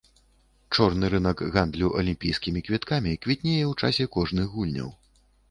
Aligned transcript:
Чорны 0.77 1.09
рынак 1.13 1.43
гандлю 1.55 1.91
алімпійскімі 1.99 2.65
квіткамі 2.69 3.13
квітнее 3.27 3.61
ў 3.71 3.93
часе 3.93 4.09
кожных 4.19 4.51
гульняў. 4.57 4.91